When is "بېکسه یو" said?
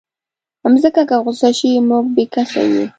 2.15-2.85